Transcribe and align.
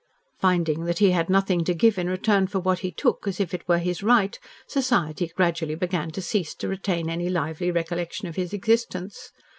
Finding 0.39 0.85
that 0.85 0.97
he 0.97 1.11
had 1.11 1.29
nothing 1.29 1.63
to 1.63 1.75
give 1.75 1.99
in 1.99 2.09
return 2.09 2.47
for 2.47 2.57
what 2.57 2.79
he 2.79 2.89
took 2.91 3.27
as 3.27 3.39
if 3.39 3.53
it 3.53 3.67
were 3.67 3.77
his 3.77 4.01
right, 4.01 4.39
society 4.65 5.27
gradually 5.37 5.75
began 5.75 6.09
to 6.09 6.23
cease 6.23 6.55
to 6.55 6.67
retain 6.67 7.07
any 7.07 7.29
lively 7.29 7.69
recollection 7.69 8.27
of 8.27 8.35
his 8.35 8.51
existence. 8.51 9.31